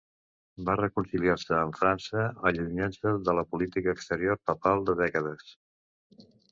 Va 0.69 0.75
reconciliar-se 0.79 1.53
amb 1.57 1.77
França, 1.83 2.25
allunyant-se 2.51 3.15
de 3.29 3.39
la 3.41 3.47
política 3.53 3.95
exterior 3.99 4.43
papal 4.53 4.87
de 4.91 5.01
dècades. 5.05 5.51